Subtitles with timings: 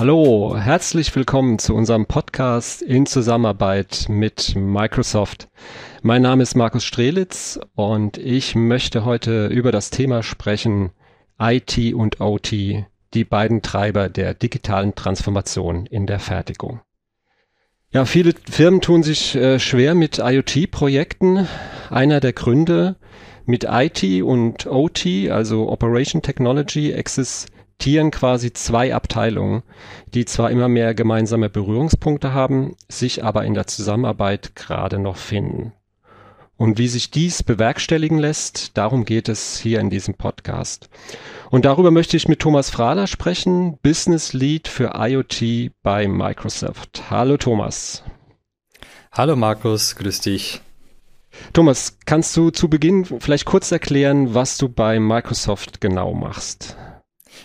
[0.00, 5.48] Hallo, herzlich willkommen zu unserem Podcast in Zusammenarbeit mit Microsoft.
[6.02, 10.92] Mein Name ist Markus Strelitz und ich möchte heute über das Thema sprechen
[11.40, 16.80] IT und OT, die beiden Treiber der digitalen Transformation in der Fertigung.
[17.90, 21.48] Ja, viele Firmen tun sich äh, schwer mit IoT-Projekten.
[21.90, 22.94] Einer der Gründe
[23.46, 26.92] mit IT und OT, also Operation Technology,
[27.78, 29.62] existieren quasi zwei Abteilungen,
[30.12, 35.72] die zwar immer mehr gemeinsame Berührungspunkte haben, sich aber in der Zusammenarbeit gerade noch finden.
[36.56, 40.90] Und wie sich dies bewerkstelligen lässt, darum geht es hier in diesem Podcast.
[41.50, 47.04] Und darüber möchte ich mit Thomas Frahler sprechen, Business Lead für IoT bei Microsoft.
[47.10, 48.02] Hallo Thomas.
[49.12, 50.60] Hallo Markus, grüß dich.
[51.52, 56.76] Thomas, kannst du zu Beginn vielleicht kurz erklären, was du bei Microsoft genau machst?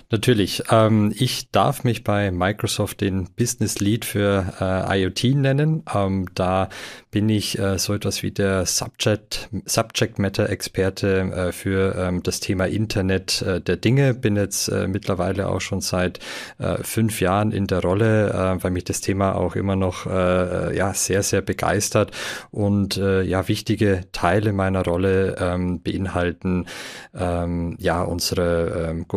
[0.09, 0.63] Natürlich.
[0.69, 5.83] Ähm, ich darf mich bei Microsoft den Business Lead für äh, IoT nennen.
[5.93, 6.69] Ähm, da
[7.11, 12.39] bin ich äh, so etwas wie der Subject, Subject Matter Experte äh, für ähm, das
[12.39, 14.13] Thema Internet äh, der Dinge.
[14.13, 16.19] Bin jetzt äh, mittlerweile auch schon seit
[16.59, 21.23] äh, fünf Jahren in der Rolle, weil mich das Thema auch immer noch ja sehr
[21.23, 22.11] sehr begeistert
[22.51, 26.65] und ja wichtige Teile meiner Rolle ähm, beinhalten
[27.13, 29.07] ähm, ja unsere ähm,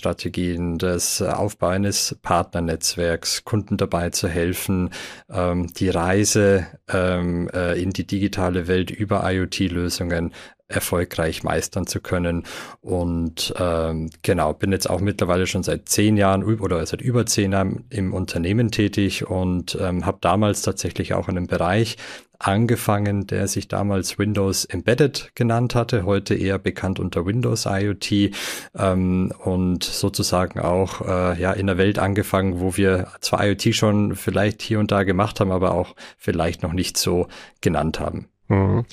[0.00, 4.90] Strategien, das Aufbau eines Partnernetzwerks, Kunden dabei zu helfen,
[5.30, 10.32] ähm, die Reise ähm, äh, in die digitale Welt über IoT-Lösungen
[10.70, 12.44] erfolgreich meistern zu können.
[12.80, 17.52] Und ähm, genau, bin jetzt auch mittlerweile schon seit zehn Jahren oder seit über zehn
[17.52, 21.96] Jahren im Unternehmen tätig und ähm, habe damals tatsächlich auch einen Bereich
[22.40, 28.32] angefangen, der sich damals Windows Embedded genannt hatte, heute eher bekannt unter Windows IoT
[28.76, 34.16] ähm, und sozusagen auch äh, ja in der Welt angefangen, wo wir zwar IoT schon
[34.16, 37.28] vielleicht hier und da gemacht haben, aber auch vielleicht noch nicht so
[37.60, 38.28] genannt haben.
[38.50, 38.84] Mhm.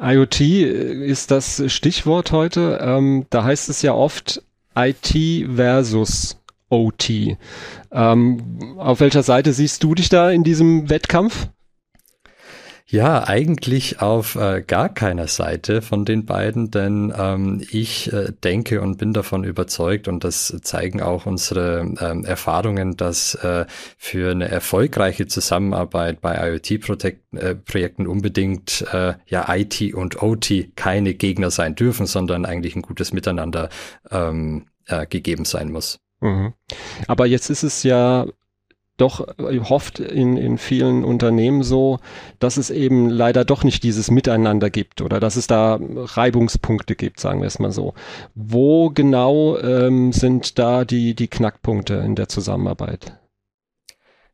[0.00, 2.80] IoT ist das Stichwort heute.
[2.82, 4.42] Ähm, da heißt es ja oft
[4.74, 5.16] IT
[5.54, 7.36] versus OT.
[7.92, 11.48] Ähm, auf welcher Seite siehst du dich da in diesem Wettkampf?
[12.88, 18.80] Ja, eigentlich auf äh, gar keiner Seite von den beiden, denn ähm, ich äh, denke
[18.80, 23.66] und bin davon überzeugt und das zeigen auch unsere ähm, Erfahrungen, dass äh,
[23.98, 31.50] für eine erfolgreiche Zusammenarbeit bei IoT-Projekten äh, unbedingt äh, ja IT und OT keine Gegner
[31.50, 33.68] sein dürfen, sondern eigentlich ein gutes Miteinander
[34.12, 35.98] ähm, äh, gegeben sein muss.
[36.20, 36.54] Mhm.
[37.08, 38.26] Aber jetzt ist es ja
[38.96, 41.98] doch äh, hofft in, in vielen Unternehmen so,
[42.38, 47.20] dass es eben leider doch nicht dieses Miteinander gibt oder dass es da Reibungspunkte gibt,
[47.20, 47.94] sagen wir es mal so.
[48.34, 53.18] Wo genau ähm, sind da die, die Knackpunkte in der Zusammenarbeit?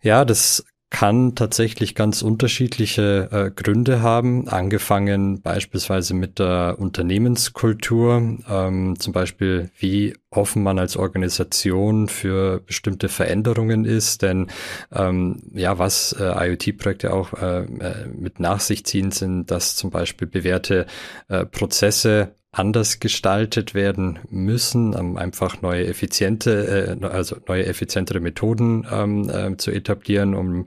[0.00, 9.00] Ja, das kann tatsächlich ganz unterschiedliche äh, Gründe haben, angefangen beispielsweise mit der Unternehmenskultur, ähm,
[9.00, 14.48] zum Beispiel wie offen man als Organisation für bestimmte Veränderungen ist, denn
[14.94, 19.90] ähm, ja, was äh, IoT-Projekte auch äh, äh, mit nach sich ziehen, sind, dass zum
[19.90, 20.84] Beispiel bewährte
[21.28, 28.86] äh, Prozesse anders gestaltet werden müssen, um einfach neue effiziente, äh, also neue effizientere Methoden
[28.92, 30.66] ähm, äh, zu etablieren, um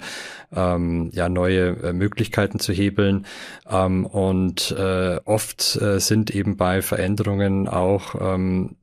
[0.51, 3.27] ähm, ja neue äh, Möglichkeiten zu hebeln.
[3.69, 8.75] Ähm, und äh, oft äh, sind eben bei Veränderungen auch ähm,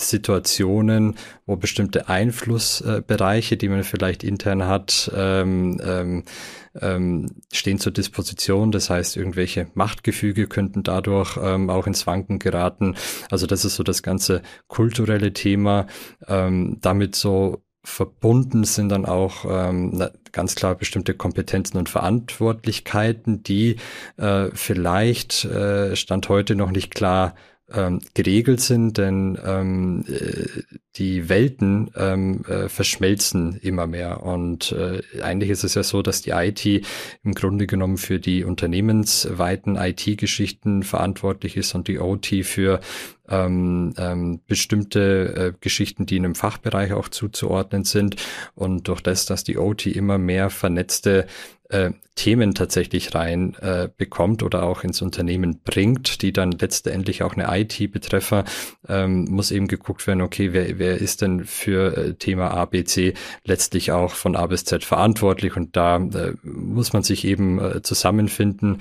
[0.00, 1.14] Situationen,
[1.46, 6.24] wo bestimmte Einflussbereiche, die man vielleicht intern hat, ähm, ähm,
[6.80, 8.72] ähm, stehen zur Disposition.
[8.72, 12.96] Das heißt, irgendwelche Machtgefüge könnten dadurch ähm, auch ins Wanken geraten.
[13.30, 15.86] Also das ist so das ganze kulturelle Thema.
[16.26, 23.76] Ähm, damit so verbunden sind dann auch ähm, ganz klar bestimmte Kompetenzen und Verantwortlichkeiten, die
[24.16, 27.34] äh, vielleicht äh, Stand heute noch nicht klar
[27.72, 30.62] ähm, geregelt sind, denn ähm, äh,
[30.96, 34.22] die Welten ähm, äh, verschmelzen immer mehr.
[34.22, 36.64] Und äh, eigentlich ist es ja so, dass die IT
[37.24, 42.80] im Grunde genommen für die unternehmensweiten IT-Geschichten verantwortlich ist und die OT für
[43.28, 48.16] ähm, ähm, bestimmte äh, Geschichten, die in einem Fachbereich auch zuzuordnen sind.
[48.54, 51.26] Und durch das, dass die OT immer mehr vernetzte
[51.70, 57.34] äh, Themen tatsächlich rein äh, bekommt oder auch ins Unternehmen bringt, die dann letztendlich auch
[57.34, 58.44] eine IT betreffen,
[58.88, 62.84] ähm, muss eben geguckt werden, okay, wer, wer ist denn für äh, Thema A, B,
[62.84, 63.14] C
[63.44, 67.82] letztlich auch von A bis Z verantwortlich und da äh, muss man sich eben äh,
[67.82, 68.78] zusammenfinden.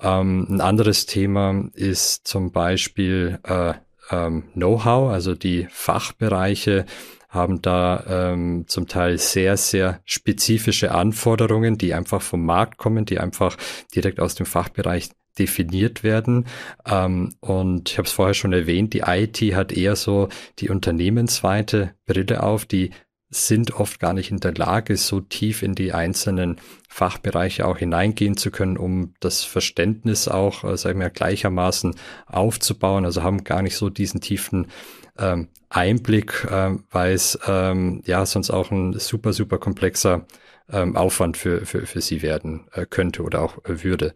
[0.00, 3.74] Ähm, ein anderes Thema ist zum Beispiel äh,
[4.10, 6.86] ähm, Know-how, also die Fachbereiche
[7.28, 13.20] haben da ähm, zum Teil sehr, sehr spezifische Anforderungen, die einfach vom Markt kommen, die
[13.20, 13.56] einfach
[13.94, 16.46] direkt aus dem Fachbereich definiert werden.
[16.86, 20.28] Ähm, und ich habe es vorher schon erwähnt, die IT hat eher so
[20.58, 22.90] die unternehmensweite Brille auf, die
[23.30, 26.56] sind oft gar nicht in der Lage, so tief in die einzelnen
[26.88, 31.94] Fachbereiche auch hineingehen zu können, um das Verständnis auch, äh, sagen wir, gleichermaßen
[32.26, 33.04] aufzubauen.
[33.04, 34.66] Also haben gar nicht so diesen tiefen
[35.16, 40.26] ähm, Einblick, äh, weil es ähm, ja sonst auch ein super, super komplexer
[40.72, 44.14] ähm, Aufwand für, für, für sie werden äh, könnte oder auch äh, würde.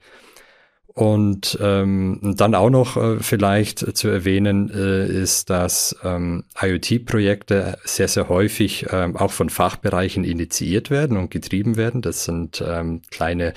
[0.94, 8.06] Und ähm, dann auch noch äh, vielleicht zu erwähnen äh, ist, dass ähm, IoT-Projekte sehr,
[8.06, 12.00] sehr häufig ähm, auch von Fachbereichen initiiert werden und getrieben werden.
[12.00, 13.54] Das sind ähm, kleine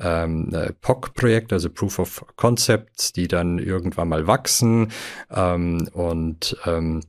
[0.00, 4.90] ähm, äh, POC-Projekte, also Proof of Concepts, die dann irgendwann mal wachsen
[5.30, 7.02] ähm, und ähm,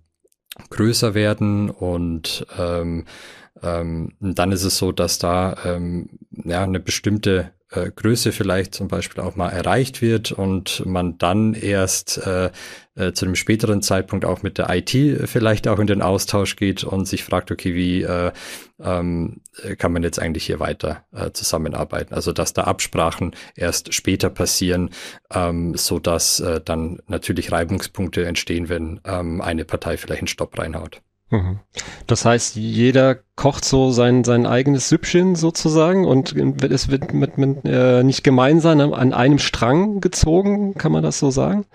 [0.69, 3.05] größer werden und ähm,
[3.61, 6.09] ähm, dann ist es so, dass da ähm,
[6.45, 11.53] ja, eine bestimmte äh, Größe vielleicht zum Beispiel auch mal erreicht wird und man dann
[11.53, 12.51] erst äh,
[12.95, 14.91] äh, zu einem späteren Zeitpunkt auch mit der IT
[15.29, 18.31] vielleicht auch in den Austausch geht und sich fragt, okay, wie äh,
[18.79, 19.41] ähm,
[19.77, 22.13] kann man jetzt eigentlich hier weiter äh, zusammenarbeiten?
[22.13, 24.89] Also dass da Absprachen erst später passieren,
[25.33, 30.57] ähm, so dass äh, dann natürlich Reibungspunkte entstehen, wenn ähm, eine Partei vielleicht einen Stopp
[30.57, 31.01] reinhaut.
[31.31, 31.59] Mhm.
[32.07, 37.65] Das heißt, jeder kocht so sein, sein eigenes Süppchen sozusagen und es wird mit, mit
[37.65, 41.65] äh, nicht gemeinsam an einem Strang gezogen, kann man das so sagen?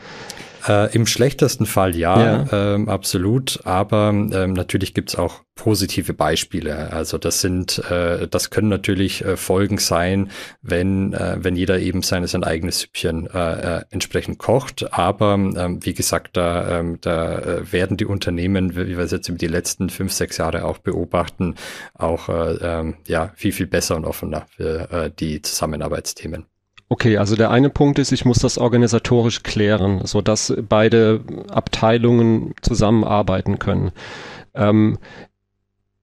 [0.67, 2.75] Äh, Im schlechtesten Fall ja, ja.
[2.75, 3.61] Ähm, absolut.
[3.65, 6.93] Aber ähm, natürlich gibt's auch positive Beispiele.
[6.93, 10.31] Also das sind, äh, das können natürlich äh, Folgen sein,
[10.63, 14.93] wenn äh, wenn jeder eben sein sein eigenes Süppchen äh, äh, entsprechend kocht.
[14.93, 19.29] Aber ähm, wie gesagt, da ähm, da äh, werden die Unternehmen, wie wir es jetzt
[19.29, 21.55] über die letzten fünf sechs Jahre auch beobachten,
[21.95, 26.47] auch äh, äh, ja viel viel besser und offener für äh, die Zusammenarbeitsthemen.
[26.89, 32.55] Okay, also der eine Punkt ist, ich muss das organisatorisch klären, so dass beide Abteilungen
[32.63, 33.91] zusammenarbeiten können.
[34.55, 34.99] Ähm,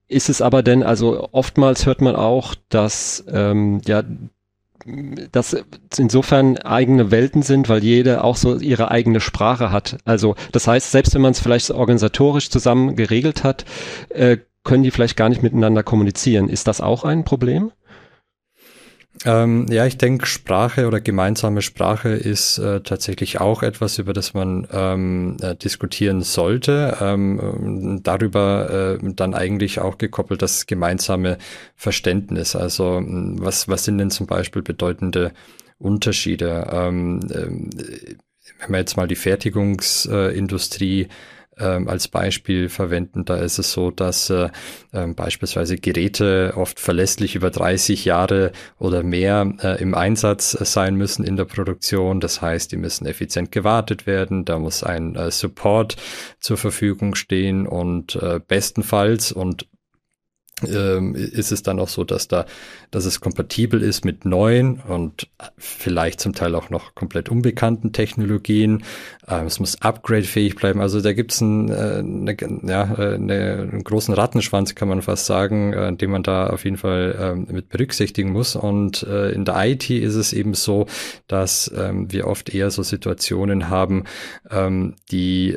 [0.08, 4.02] ist es aber denn, also oftmals hört man auch, dass ähm, ja
[5.32, 5.56] dass
[5.96, 9.96] insofern eigene Welten sind, weil jede auch so ihre eigene Sprache hat.
[10.04, 13.64] Also das heißt, selbst wenn man es vielleicht organisatorisch zusammen geregelt hat,
[14.10, 16.48] äh, können die vielleicht gar nicht miteinander kommunizieren.
[16.48, 17.72] Ist das auch ein Problem?
[19.24, 24.34] Ähm, ja, ich denke, Sprache oder gemeinsame Sprache ist äh, tatsächlich auch etwas, über das
[24.34, 26.98] man ähm, äh, diskutieren sollte.
[27.00, 31.38] Ähm, darüber äh, dann eigentlich auch gekoppelt das gemeinsame
[31.74, 32.54] Verständnis.
[32.54, 35.32] Also was, was sind denn zum Beispiel bedeutende
[35.78, 36.68] Unterschiede?
[36.70, 38.16] Ähm, äh,
[38.60, 41.08] wenn man jetzt mal die Fertigungsindustrie
[41.58, 43.24] ähm, als Beispiel verwenden.
[43.24, 44.48] Da ist es so, dass äh,
[44.92, 51.24] äh, beispielsweise Geräte oft verlässlich über 30 Jahre oder mehr äh, im Einsatz sein müssen
[51.24, 52.20] in der Produktion.
[52.20, 54.44] Das heißt, die müssen effizient gewartet werden.
[54.44, 55.96] Da muss ein äh, Support
[56.40, 59.66] zur Verfügung stehen und äh, bestenfalls und
[60.72, 62.46] ähm, ist es dann auch so, dass da,
[62.90, 65.28] dass es kompatibel ist mit neuen und
[65.58, 68.84] vielleicht zum Teil auch noch komplett unbekannten Technologien.
[69.28, 70.80] Ähm, es muss upgradefähig bleiben.
[70.80, 75.26] Also da gibt es einen, äh, ja, äh, eine, einen großen Rattenschwanz, kann man fast
[75.26, 78.56] sagen, äh, den man da auf jeden Fall ähm, mit berücksichtigen muss.
[78.56, 80.86] Und äh, in der IT ist es eben so,
[81.28, 84.04] dass wir oft eher so Situationen haben,
[85.10, 85.56] die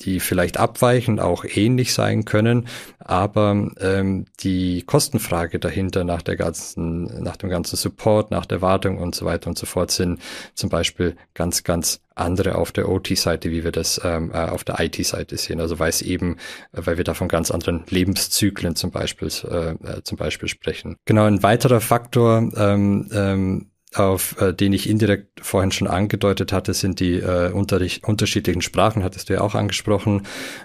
[0.00, 7.22] die vielleicht abweichend auch ähnlich sein können, aber ähm, die Kostenfrage dahinter nach der ganzen,
[7.22, 10.20] nach dem ganzen Support, nach der Wartung und so weiter und so fort sind
[10.54, 14.80] zum Beispiel ganz, ganz andere auf der OT-Seite, wie wir das ähm, äh, auf der
[14.80, 15.60] IT-Seite sehen.
[15.60, 16.36] Also weil es eben,
[16.72, 20.96] weil wir da von ganz anderen Lebenszyklen zum Beispiel, äh, äh, zum Beispiel sprechen.
[21.04, 26.74] Genau, ein weiterer Faktor, ähm, ähm, auf äh, den ich indirekt vorhin schon angedeutet hatte,
[26.74, 30.22] sind die äh, unterschiedlichen Sprachen, hattest du ja auch angesprochen,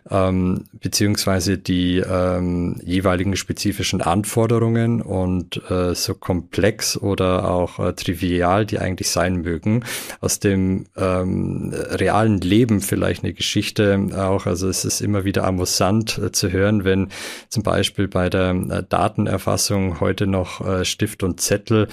[0.09, 8.65] ähm, beziehungsweise die ähm, jeweiligen spezifischen Anforderungen und äh, so komplex oder auch äh, trivial
[8.65, 9.83] die eigentlich sein mögen.
[10.21, 16.17] Aus dem ähm, realen Leben vielleicht eine Geschichte auch, also es ist immer wieder amüsant
[16.17, 17.09] äh, zu hören, wenn
[17.49, 21.87] zum Beispiel bei der äh, Datenerfassung heute noch äh, Stift und Zettel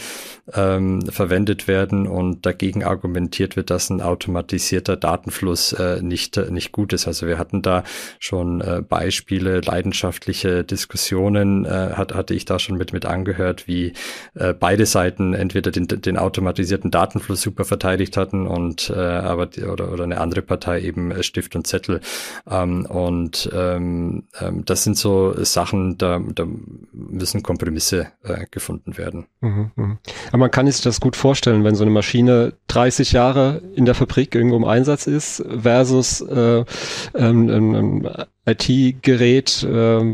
[0.54, 6.50] ähm, verwendet verwendet werden und dagegen argumentiert wird, dass ein automatisierter Datenfluss äh, nicht, äh,
[6.50, 7.06] nicht gut ist.
[7.06, 7.84] Also wir hatten da
[8.18, 13.92] schon äh, Beispiele, leidenschaftliche Diskussionen äh, hat, hatte ich da schon mit, mit angehört, wie
[14.34, 19.92] äh, beide Seiten entweder den, den automatisierten Datenfluss super verteidigt hatten und äh, aber oder,
[19.92, 22.00] oder eine andere Partei eben äh, Stift und Zettel.
[22.50, 26.44] Ähm, und ähm, ähm, das sind so Sachen, da, da
[26.92, 29.26] müssen Kompromisse äh, gefunden werden.
[29.40, 29.98] Mhm, mh.
[30.28, 33.94] Aber man kann sich das gut vorstellen, wenn so eine Maschine 30 Jahre in der
[33.94, 36.64] Fabrik irgendwo im Einsatz ist versus äh,
[37.14, 38.08] ähm, ein
[38.46, 39.68] IT-Gerät, äh,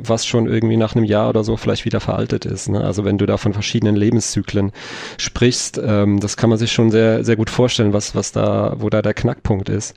[0.09, 2.69] was schon irgendwie nach einem Jahr oder so vielleicht wieder veraltet ist.
[2.69, 2.83] Ne?
[2.83, 4.73] Also wenn du da von verschiedenen Lebenszyklen
[5.17, 8.91] sprichst, ähm, das kann man sich schon sehr, sehr gut vorstellen, was, was da, wo
[8.91, 9.95] da der Knackpunkt ist.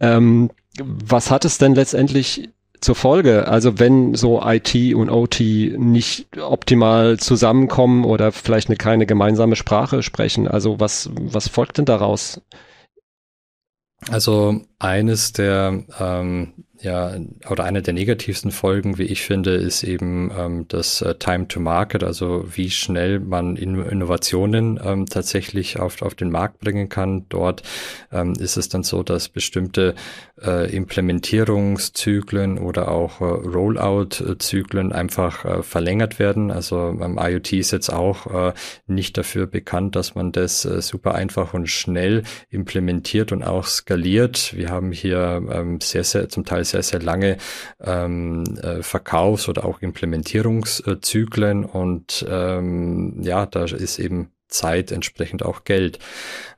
[0.00, 2.48] Ähm, was hat es denn letztendlich
[2.82, 3.48] zur Folge?
[3.48, 10.02] Also wenn so IT und OT nicht optimal zusammenkommen oder vielleicht eine keine gemeinsame Sprache
[10.02, 12.40] sprechen, also was, was folgt denn daraus?
[14.10, 17.14] Also eines der ähm, ja,
[17.48, 21.60] oder eine der negativsten Folgen, wie ich finde, ist eben ähm, das äh, Time to
[21.60, 27.26] Market, also wie schnell man in Innovationen ähm, tatsächlich auf, auf den Markt bringen kann.
[27.28, 27.62] Dort
[28.10, 29.94] ähm, ist es dann so, dass bestimmte
[30.44, 36.50] äh, Implementierungszyklen oder auch äh, Rollout-Zyklen einfach äh, verlängert werden.
[36.50, 38.52] Also ähm, IoT ist jetzt auch äh,
[38.88, 44.52] nicht dafür bekannt, dass man das äh, super einfach und schnell implementiert und auch skaliert.
[44.56, 47.36] Wir haben hier ähm, sehr, sehr, zum Teil sehr, sehr lange
[47.80, 51.64] ähm, äh, Verkaufs- oder auch Implementierungszyklen.
[51.64, 55.98] Und ähm, ja, da ist eben Zeit, entsprechend auch Geld.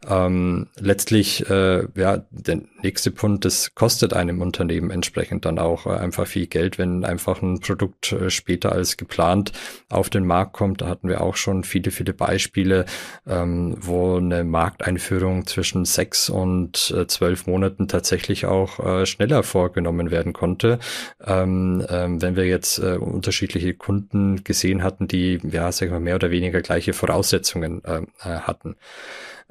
[0.09, 5.91] Ähm, letztlich, äh, ja, der nächste Punkt, das kostet einem Unternehmen entsprechend dann auch äh,
[5.91, 9.53] einfach viel Geld, wenn einfach ein Produkt äh, später als geplant
[9.89, 10.83] auf den Markt kommt.
[10.83, 12.85] Da hatten wir auch schon viele, viele Beispiele,
[13.27, 20.11] ähm, wo eine Markteinführung zwischen sechs und äh, zwölf Monaten tatsächlich auch äh, schneller vorgenommen
[20.11, 20.79] werden konnte.
[21.25, 26.01] Ähm, ähm, wenn wir jetzt äh, unterschiedliche Kunden gesehen hatten, die, ja, sag ich mal,
[26.01, 28.77] mehr oder weniger gleiche Voraussetzungen äh, äh, hatten.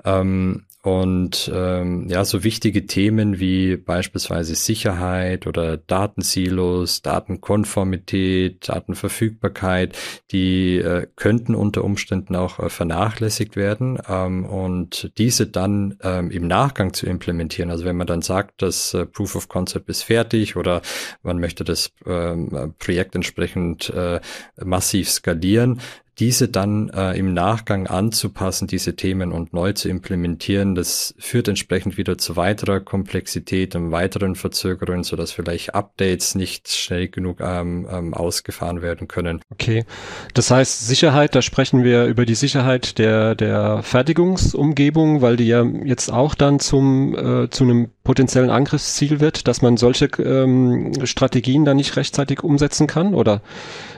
[0.03, 9.97] Ähm, und ähm, ja, so wichtige Themen wie beispielsweise Sicherheit oder Datensilos, Datenkonformität, Datenverfügbarkeit,
[10.31, 13.97] die äh, könnten unter Umständen auch äh, vernachlässigt werden.
[14.09, 18.93] Ähm, und diese dann ähm, im Nachgang zu implementieren, also wenn man dann sagt, das
[18.93, 20.81] äh, Proof of Concept ist fertig oder
[21.21, 24.19] man möchte das ähm, Projekt entsprechend äh,
[24.61, 25.79] massiv skalieren,
[26.19, 31.97] diese dann äh, im Nachgang anzupassen, diese Themen und neu zu implementieren, das führt entsprechend
[31.97, 38.13] wieder zu weiterer Komplexität und weiteren Verzögerungen, sodass vielleicht Updates nicht schnell genug ähm, ähm,
[38.13, 39.41] ausgefahren werden können.
[39.51, 39.85] Okay,
[40.35, 45.63] das heißt Sicherheit, da sprechen wir über die Sicherheit der, der Fertigungsumgebung, weil die ja
[45.63, 51.65] jetzt auch dann zum, äh, zu einem potenziellen Angriffsziel wird, dass man solche ähm, Strategien
[51.65, 53.41] dann nicht rechtzeitig umsetzen kann oder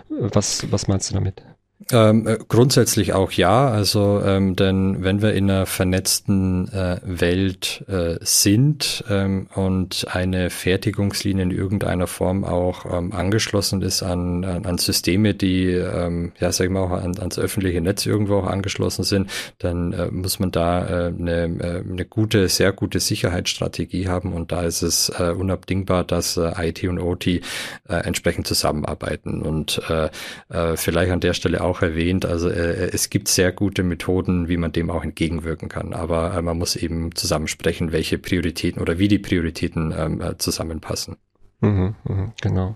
[0.10, 1.44] äh, was, was meinst du damit?
[1.92, 7.84] Ähm, äh, grundsätzlich auch ja, also ähm, denn wenn wir in einer vernetzten äh, Welt
[7.90, 14.66] äh, sind ähm, und eine Fertigungslinie in irgendeiner Form auch ähm, angeschlossen ist an, an,
[14.66, 18.48] an Systeme, die ähm, ja sag ich mal auch an, ans öffentliche Netz irgendwo auch
[18.48, 19.30] angeschlossen sind,
[19.60, 24.34] dann äh, muss man da äh, eine, äh, eine gute, sehr gute Sicherheitsstrategie haben.
[24.34, 27.42] Und da ist es äh, unabdingbar, dass äh, IT und OT äh,
[27.88, 29.42] entsprechend zusammenarbeiten.
[29.42, 30.10] Und äh,
[30.50, 32.26] äh, vielleicht an der Stelle auch erwähnt.
[32.26, 35.94] Also äh, es gibt sehr gute Methoden, wie man dem auch entgegenwirken kann.
[35.94, 41.18] Aber äh, man muss eben zusammensprechen, welche Prioritäten oder wie die Prioritäten ähm, äh, zusammenpassen.
[41.62, 42.76] Mhm, mhm, genau.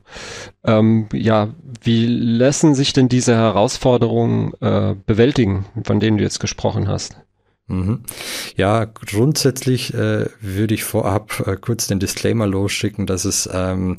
[0.64, 1.50] Ähm, ja,
[1.82, 7.22] wie lassen sich denn diese Herausforderungen äh, bewältigen, von denen du jetzt gesprochen hast?
[7.70, 8.02] Mhm.
[8.58, 13.98] Ja, grundsätzlich äh, würde ich vorab äh, kurz den Disclaimer losschicken, dass es ähm,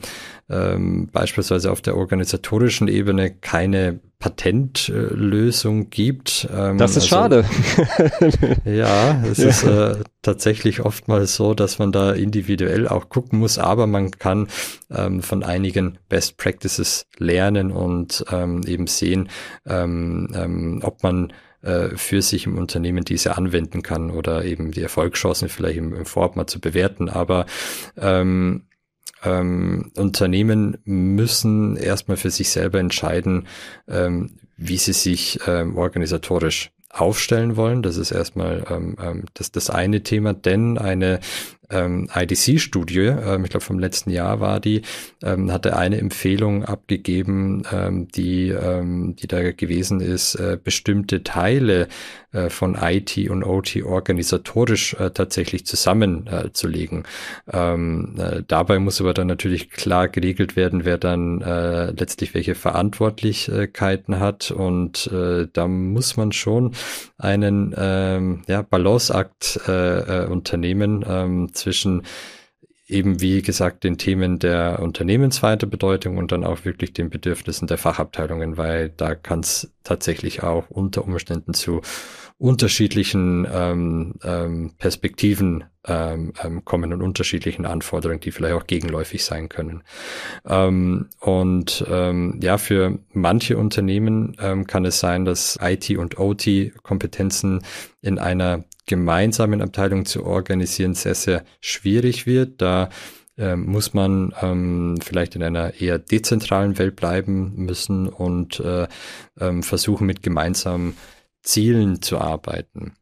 [0.49, 6.49] ähm, beispielsweise auf der organisatorischen Ebene keine Patentlösung gibt.
[6.55, 7.45] Ähm, das ist also, schade.
[8.65, 9.49] ja, es ja.
[9.49, 14.49] ist äh, tatsächlich oftmals so, dass man da individuell auch gucken muss, aber man kann
[14.91, 19.31] ähm, von einigen Best Practices lernen und ähm, eben sehen,
[19.67, 24.83] ähm, ähm, ob man äh, für sich im Unternehmen diese anwenden kann oder eben die
[24.83, 27.09] Erfolgschancen vielleicht im, im Vorab mal zu bewerten.
[27.09, 27.47] Aber
[27.97, 28.63] ähm,
[29.23, 33.47] ähm, Unternehmen müssen erstmal für sich selber entscheiden,
[33.89, 37.83] ähm, wie sie sich ähm, organisatorisch aufstellen wollen.
[37.83, 41.21] Das ist erstmal ähm, ähm das, das eine Thema, denn eine
[41.71, 44.83] ähm, IDC-Studie, ähm, ich glaube vom letzten Jahr war die,
[45.23, 51.89] ähm, hatte eine Empfehlung abgegeben, ähm, die, ähm, die da gewesen ist, äh, bestimmte Teile
[52.33, 57.05] äh, von IT und OT organisatorisch äh, tatsächlich zusammenzulegen.
[57.47, 62.35] Äh, ähm, äh, dabei muss aber dann natürlich klar geregelt werden, wer dann äh, letztlich
[62.35, 66.73] welche Verantwortlichkeiten hat und äh, da muss man schon
[67.19, 72.03] einen ähm, ja, Balanceakt äh, äh, unternehmen ähm, zwischen
[72.91, 77.79] eben wie gesagt den Themen der unternehmensweiter Bedeutung und dann auch wirklich den Bedürfnissen der
[77.79, 81.83] Fachabteilungen, weil da kann es tatsächlich auch unter Umständen zu
[82.39, 89.49] unterschiedlichen ähm, ähm, Perspektiven ähm, ähm, kommen und unterschiedlichen Anforderungen, die vielleicht auch gegenläufig sein
[89.49, 89.83] können.
[90.49, 96.73] Ähm, und ähm, ja, für manche Unternehmen ähm, kann es sein, dass IT und OT
[96.83, 97.63] Kompetenzen
[98.01, 102.61] in einer gemeinsamen Abteilung zu organisieren sehr, sehr schwierig wird.
[102.61, 102.89] Da
[103.37, 108.87] ähm, muss man ähm, vielleicht in einer eher dezentralen Welt bleiben müssen und äh,
[109.41, 110.97] ähm, versuchen mit gemeinsamen
[111.43, 112.93] Zielen zu arbeiten.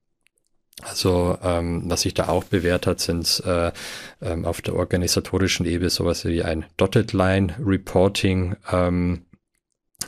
[0.83, 3.73] Also ähm, was sich da auch bewährt hat, sind äh,
[4.23, 9.25] ähm, auf der organisatorischen Ebene sowas wie ein Dotted Line Reporting ähm,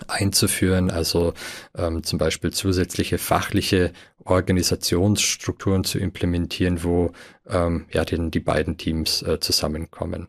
[0.07, 1.35] einzuführen, also
[1.77, 3.93] ähm, zum Beispiel zusätzliche fachliche
[4.25, 7.13] Organisationsstrukturen zu implementieren, wo
[7.49, 10.29] ähm, ja die, die beiden Teams äh, zusammenkommen.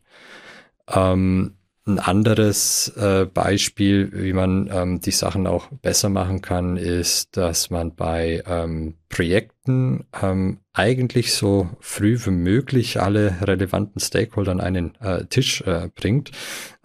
[0.87, 1.55] Ähm,
[1.87, 7.71] ein anderes äh, Beispiel, wie man ähm, die Sachen auch besser machen kann, ist, dass
[7.71, 14.95] man bei ähm, Projekten ähm, eigentlich so früh wie möglich alle relevanten Stakeholder an einen
[15.01, 16.31] äh, Tisch äh, bringt,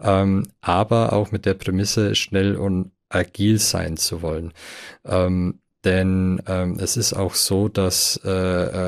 [0.00, 4.52] ähm, aber auch mit der Prämisse, schnell und agil sein zu wollen.
[5.04, 8.30] Ähm, denn ähm, es ist auch so, dass äh,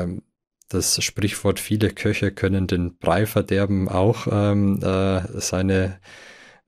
[0.03, 0.23] ähm,
[0.69, 5.99] das Sprichwort viele Köche können den Brei verderben auch ähm, äh, seine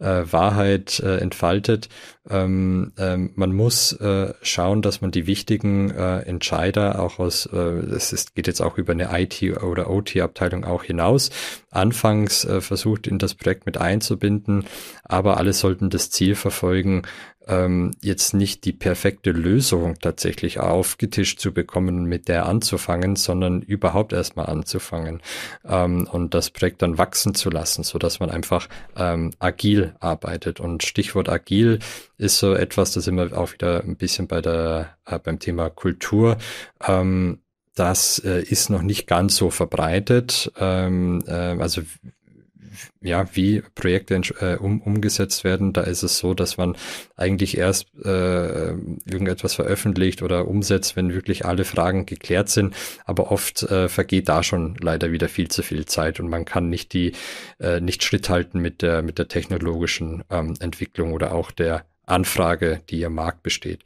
[0.02, 1.88] äh, Wahrheit äh, entfaltet.
[2.30, 7.58] Ähm, ähm, man muss äh, schauen, dass man die wichtigen äh, Entscheider auch aus, äh,
[7.58, 11.30] es ist, geht jetzt auch über eine IT oder OT-Abteilung auch hinaus,
[11.70, 14.66] anfangs äh, versucht in das Projekt mit einzubinden,
[15.04, 17.04] aber alle sollten das Ziel verfolgen,
[17.48, 24.14] ähm, jetzt nicht die perfekte Lösung tatsächlich aufgetischt zu bekommen mit der anzufangen, sondern überhaupt
[24.14, 25.22] erstmal anzufangen
[25.66, 30.60] ähm, und das Projekt dann wachsen zu lassen, so dass man einfach ähm, agil arbeitet.
[30.60, 31.80] Und Stichwort agil
[32.18, 36.38] ist so etwas, das immer auch wieder ein bisschen bei der äh, beim Thema Kultur.
[36.86, 37.40] Ähm,
[37.76, 40.52] das äh, ist noch nicht ganz so verbreitet.
[40.60, 41.82] Ähm, äh, also
[43.02, 46.76] ja, wie Projekte äh, um, umgesetzt werden, da ist es so, dass man
[47.16, 52.76] eigentlich erst äh, irgendetwas veröffentlicht oder umsetzt, wenn wirklich alle Fragen geklärt sind.
[53.06, 56.70] Aber oft äh, vergeht da schon leider wieder viel zu viel Zeit und man kann
[56.70, 57.14] nicht die
[57.60, 62.82] äh, nicht Schritt halten mit der mit der technologischen ähm, Entwicklung oder auch der Anfrage,
[62.90, 63.84] die im Markt besteht.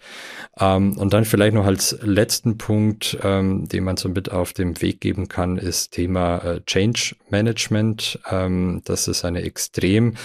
[0.60, 4.82] Ähm, und dann vielleicht noch als letzten Punkt, ähm, den man so mit auf dem
[4.82, 8.20] Weg geben kann, ist Thema äh, Change Management.
[8.30, 10.16] Ähm, das ist eine extrem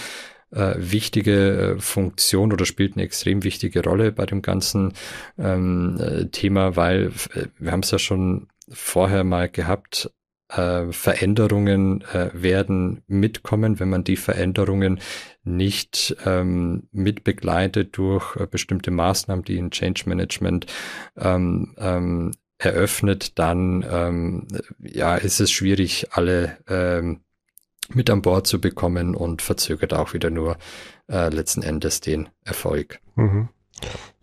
[0.51, 4.93] äh, wichtige äh, Funktion oder spielt eine extrem wichtige Rolle bei dem ganzen
[5.37, 10.11] ähm, äh, Thema, weil äh, wir haben es ja schon vorher mal gehabt,
[10.51, 14.99] äh, Veränderungen äh, werden mitkommen, wenn man die Veränderungen
[15.43, 20.65] nicht ähm, mitbegleitet durch äh, bestimmte Maßnahmen, die in Change Management
[21.17, 24.47] ähm, ähm, eröffnet, dann ähm,
[24.79, 27.21] ja ist es schwierig, alle ähm,
[27.89, 30.57] mit an Bord zu bekommen und verzögert auch wieder nur
[31.09, 32.99] äh, letzten Endes den Erfolg.
[33.15, 33.49] Mhm.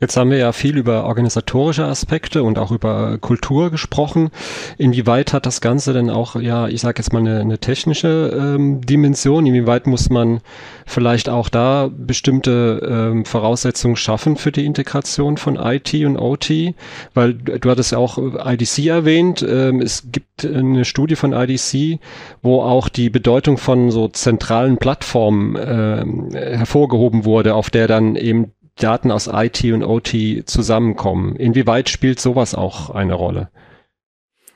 [0.00, 4.30] Jetzt haben wir ja viel über organisatorische Aspekte und auch über Kultur gesprochen.
[4.76, 8.80] Inwieweit hat das Ganze denn auch, ja, ich sage jetzt mal eine, eine technische ähm,
[8.80, 9.44] Dimension?
[9.44, 10.40] Inwieweit muss man
[10.86, 16.74] vielleicht auch da bestimmte ähm, Voraussetzungen schaffen für die Integration von IT und OT?
[17.14, 19.42] Weil du hattest ja auch IDC erwähnt.
[19.42, 21.98] Ähm, es gibt eine Studie von IDC,
[22.40, 28.52] wo auch die Bedeutung von so zentralen Plattformen ähm, hervorgehoben wurde, auf der dann eben
[28.78, 31.36] Daten aus IT und OT zusammenkommen.
[31.36, 33.50] Inwieweit spielt sowas auch eine Rolle?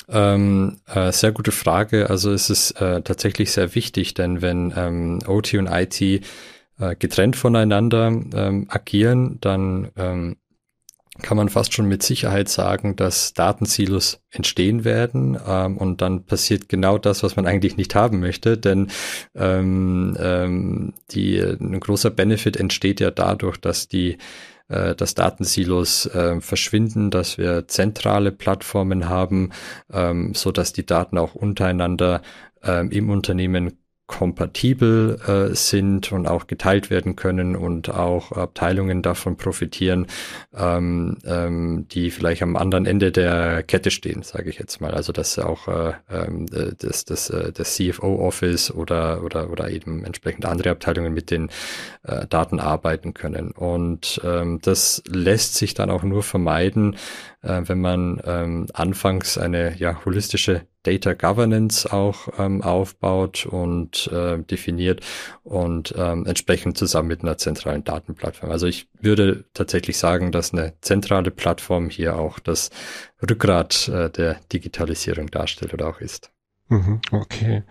[0.08, 2.10] Ähm, äh, sehr gute Frage.
[2.10, 6.20] Also es ist äh, tatsächlich sehr wichtig, denn wenn ähm, OT und IT äh,
[6.98, 10.36] getrennt voneinander ähm, agieren, dann ähm,
[11.20, 16.70] kann man fast schon mit Sicherheit sagen, dass Datensilos entstehen werden ähm, und dann passiert
[16.70, 18.90] genau das, was man eigentlich nicht haben möchte, denn
[19.34, 24.16] ähm, ähm, die, ein großer Benefit entsteht ja dadurch, dass die
[24.68, 29.50] äh, dass Datensilos äh, verschwinden, dass wir zentrale Plattformen haben,
[29.92, 32.22] ähm, so dass die Daten auch untereinander
[32.62, 33.81] ähm, im Unternehmen
[34.12, 40.06] kompatibel äh, sind und auch geteilt werden können und auch Abteilungen davon profitieren,
[40.54, 44.92] ähm, ähm, die vielleicht am anderen Ende der Kette stehen, sage ich jetzt mal.
[44.92, 46.46] Also dass auch äh, ähm,
[46.78, 51.48] das, das, äh, das CFO-Office oder, oder, oder eben entsprechend andere Abteilungen mit den
[52.02, 53.50] äh, Daten arbeiten können.
[53.52, 56.96] Und ähm, das lässt sich dann auch nur vermeiden,
[57.40, 64.38] äh, wenn man ähm, anfangs eine ja, holistische Data Governance auch ähm, aufbaut und äh,
[64.38, 65.00] definiert
[65.44, 68.50] und ähm, entsprechend zusammen mit einer zentralen Datenplattform.
[68.50, 72.70] Also ich würde tatsächlich sagen, dass eine zentrale Plattform hier auch das
[73.28, 76.30] Rückgrat äh, der Digitalisierung darstellt oder auch ist.
[76.68, 77.64] Mhm, okay.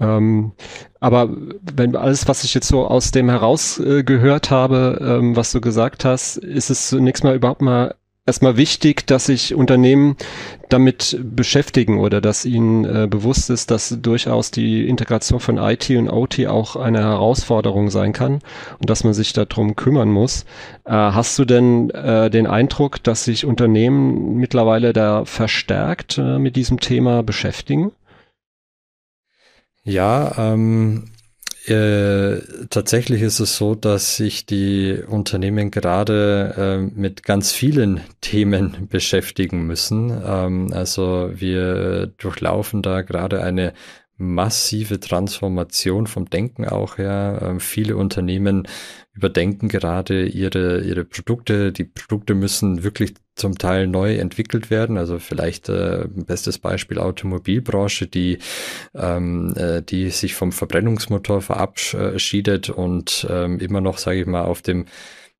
[0.00, 0.52] Ähm,
[0.98, 1.28] aber
[1.72, 6.04] wenn alles, was ich jetzt so aus dem herausgehört äh, habe, ähm, was du gesagt
[6.04, 7.94] hast, ist es zunächst mal überhaupt mal
[8.26, 10.16] erstmal wichtig, dass sich Unternehmen
[10.68, 16.08] damit beschäftigen oder dass ihnen äh, bewusst ist, dass durchaus die Integration von IT und
[16.08, 18.40] OT auch eine Herausforderung sein kann
[18.80, 20.44] und dass man sich darum kümmern muss.
[20.84, 26.56] Äh, hast du denn äh, den Eindruck, dass sich Unternehmen mittlerweile da verstärkt äh, mit
[26.56, 27.92] diesem Thema beschäftigen?
[29.82, 31.10] Ja, ähm,
[31.66, 38.86] äh, tatsächlich ist es so, dass sich die Unternehmen gerade äh, mit ganz vielen Themen
[38.90, 40.10] beschäftigen müssen.
[40.26, 43.72] Ähm, also wir durchlaufen da gerade eine
[44.16, 47.40] massive Transformation vom Denken auch her.
[47.42, 48.68] Ähm, viele Unternehmen
[49.12, 51.72] überdenken gerade ihre, ihre Produkte.
[51.72, 54.98] Die Produkte müssen wirklich zum Teil neu entwickelt werden.
[54.98, 58.38] Also vielleicht äh, bestes Beispiel Automobilbranche, die,
[58.94, 64.62] ähm, äh, die sich vom Verbrennungsmotor verabschiedet und ähm, immer noch, sage ich mal, auf
[64.62, 64.86] dem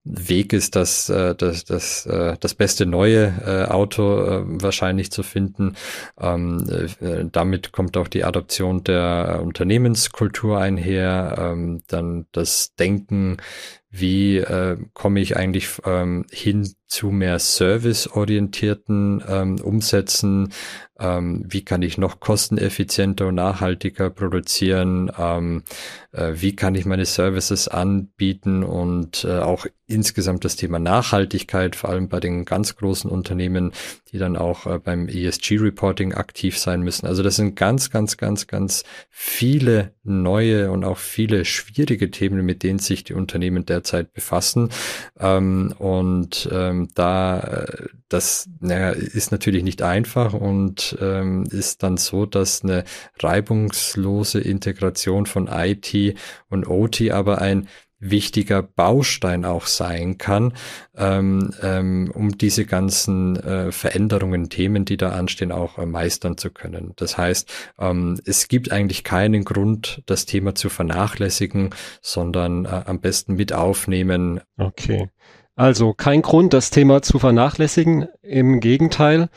[0.06, 5.76] Weg ist, das, äh, das, das, äh, das beste neue äh, Auto wahrscheinlich zu finden.
[6.20, 6.68] Ähm,
[7.00, 13.38] äh, damit kommt auch die Adoption der Unternehmenskultur einher, ähm, dann das Denken,
[13.96, 20.52] wie äh, komme ich eigentlich ähm, hin zu mehr serviceorientierten ähm, Umsätzen,
[20.98, 25.64] ähm, wie kann ich noch kosteneffizienter und nachhaltiger produzieren, ähm,
[26.12, 28.62] äh, wie kann ich meine Services anbieten?
[28.62, 33.72] Und äh, auch insgesamt das Thema Nachhaltigkeit, vor allem bei den ganz großen Unternehmen,
[34.12, 37.06] die dann auch äh, beim ESG-Reporting aktiv sein müssen.
[37.06, 42.62] Also das sind ganz, ganz, ganz, ganz viele neue und auch viele schwierige Themen, mit
[42.62, 44.70] denen sich die Unternehmen derzeit befassen.
[45.20, 51.96] Ähm, und ähm, da, äh, das naja, ist natürlich nicht einfach und ähm, ist dann
[51.96, 52.84] so, dass eine
[53.20, 56.16] reibungslose Integration von IT
[56.48, 57.68] und OT aber ein
[58.10, 60.52] wichtiger Baustein auch sein kann,
[60.96, 66.50] ähm, ähm, um diese ganzen äh, Veränderungen, Themen, die da anstehen, auch äh, meistern zu
[66.50, 66.92] können.
[66.96, 71.70] Das heißt, ähm, es gibt eigentlich keinen Grund, das Thema zu vernachlässigen,
[72.02, 74.40] sondern äh, am besten mit aufnehmen.
[74.58, 75.08] Okay.
[75.56, 78.08] Also kein Grund, das Thema zu vernachlässigen.
[78.22, 79.28] Im Gegenteil.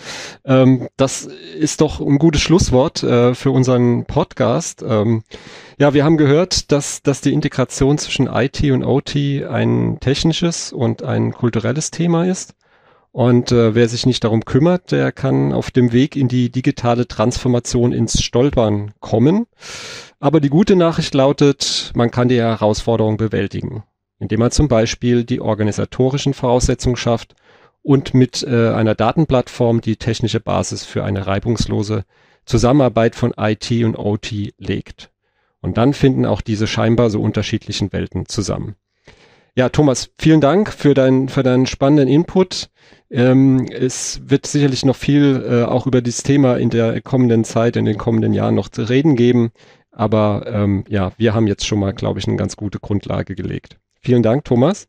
[0.45, 1.27] Ähm, das
[1.59, 4.83] ist doch ein gutes Schlusswort äh, für unseren Podcast.
[4.87, 5.23] Ähm,
[5.77, 11.03] ja, wir haben gehört, dass, dass die Integration zwischen IT und OT ein technisches und
[11.03, 12.55] ein kulturelles Thema ist.
[13.11, 17.07] Und äh, wer sich nicht darum kümmert, der kann auf dem Weg in die digitale
[17.07, 19.45] Transformation ins Stolpern kommen.
[20.19, 23.83] Aber die gute Nachricht lautet, man kann die Herausforderung bewältigen
[24.19, 27.35] indem man zum Beispiel die organisatorischen Voraussetzungen schafft
[27.83, 32.03] und mit äh, einer Datenplattform die technische Basis für eine reibungslose
[32.45, 35.11] Zusammenarbeit von IT und OT legt.
[35.61, 38.75] Und dann finden auch diese scheinbar so unterschiedlichen Welten zusammen.
[39.55, 42.69] Ja, Thomas, vielen Dank für, dein, für deinen spannenden Input.
[43.09, 47.75] Ähm, es wird sicherlich noch viel äh, auch über dieses Thema in der kommenden Zeit,
[47.75, 49.51] in den kommenden Jahren noch zu reden geben.
[49.91, 53.77] Aber ähm, ja, wir haben jetzt schon mal, glaube ich, eine ganz gute Grundlage gelegt.
[54.07, 54.87] Vielen Dank, Thomas.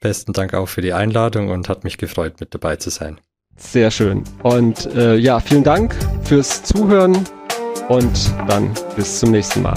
[0.00, 3.20] Besten Dank auch für die Einladung und hat mich gefreut, mit dabei zu sein.
[3.58, 4.24] Sehr schön.
[4.42, 7.14] Und äh, ja, vielen Dank fürs Zuhören
[7.90, 9.74] und dann bis zum nächsten Mal.